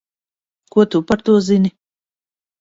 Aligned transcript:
Ko 0.71 0.85
tu 0.91 1.01
par 1.11 1.19
to 1.25 1.33
zini? 1.45 1.69